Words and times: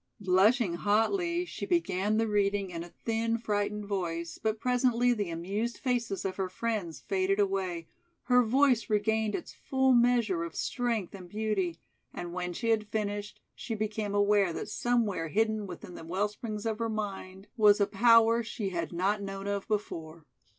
Blushing 0.19 0.73
hotly, 0.77 1.45
she 1.45 1.63
began 1.67 2.17
the 2.17 2.27
reading 2.27 2.71
in 2.71 2.83
a 2.83 2.89
thin, 3.05 3.37
frightened 3.37 3.85
voice, 3.85 4.39
but 4.41 4.59
presently 4.59 5.13
the 5.13 5.29
amused 5.29 5.77
faces 5.77 6.25
of 6.25 6.37
her 6.37 6.49
friends 6.49 7.01
faded 7.01 7.39
away; 7.39 7.87
her 8.23 8.41
voice 8.41 8.89
regained 8.89 9.35
its 9.35 9.53
full 9.53 9.93
measure 9.93 10.43
of 10.43 10.55
strength 10.55 11.13
and 11.13 11.29
beauty, 11.29 11.79
and 12.15 12.33
when 12.33 12.51
she 12.51 12.69
had 12.69 12.87
finished, 12.87 13.41
she 13.53 13.75
became 13.75 14.15
aware 14.15 14.51
that 14.51 14.69
somewhere 14.69 15.27
hidden 15.27 15.67
within 15.67 15.93
the 15.93 16.03
wellsprings 16.03 16.65
of 16.65 16.79
her 16.79 16.89
mind 16.89 17.45
was 17.55 17.79
a 17.79 17.85
power 17.85 18.41
she 18.41 18.69
had 18.69 18.91
not 18.91 19.21
known 19.21 19.45
of 19.45 19.67
before. 19.67 20.25